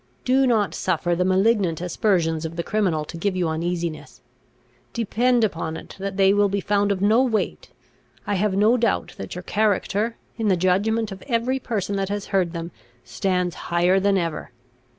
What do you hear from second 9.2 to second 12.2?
your character, in the judgment of every person that